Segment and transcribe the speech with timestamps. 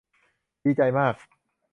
[0.63, 1.15] ดีใจมาก